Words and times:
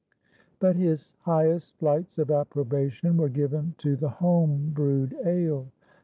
But 0.57 0.77
his 0.77 1.13
highest 1.21 1.77
flights 1.77 2.17
of 2.17 2.31
approbation 2.31 3.17
were 3.17 3.29
given 3.29 3.75
to 3.77 3.95
the 3.95 4.09
home 4.09 4.71
brewed 4.73 5.13
ale. 5.23 5.67